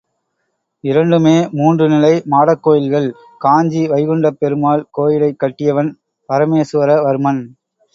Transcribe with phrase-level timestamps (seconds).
[0.83, 3.07] இரண்டுமே மூன்று நிலை மாடக் கோயில்கள்
[3.37, 5.91] காஞ்சி வைகுண்டப் பெருமாள் கோயிலைக் கட்டியவன்
[6.29, 7.43] பரமேசுவர வர்மன்.